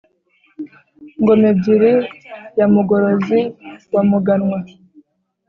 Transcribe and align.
ngom-ebyiri 1.21 1.93
ya 2.57 2.65
mugorozi 2.73 3.39
wa 3.93 4.01
muganwa, 4.09 4.59